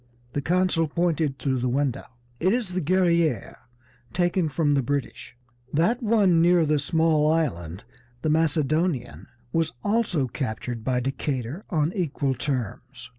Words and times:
The 0.33 0.41
consul 0.41 0.87
pointed 0.87 1.37
through 1.37 1.59
the 1.59 1.69
window. 1.69 2.05
"It 2.39 2.53
is 2.53 2.69
the 2.73 2.81
Guerrière, 2.81 3.55
taken 4.13 4.49
from 4.49 4.73
the 4.73 4.81
British. 4.81 5.37
That 5.71 6.01
one 6.01 6.41
near 6.41 6.65
the 6.65 6.79
small 6.79 7.31
island, 7.31 7.83
the 8.23 8.29
Macedonian, 8.31 9.27
was 9.53 9.73
also 9.83 10.25
captured 10.27 10.83
by 10.83 11.01
Decatur 11.01 11.65
on 11.69 11.93
equal 11.93 12.33
terms. 12.33 13.09